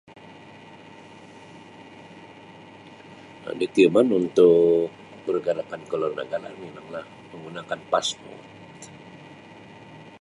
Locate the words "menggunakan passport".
7.31-8.43